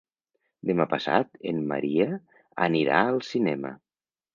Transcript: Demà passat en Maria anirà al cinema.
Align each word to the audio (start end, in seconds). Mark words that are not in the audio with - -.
Demà 0.69 0.87
passat 0.93 1.39
en 1.53 1.61
Maria 1.75 2.11
anirà 2.73 3.07
al 3.15 3.25
cinema. 3.33 3.79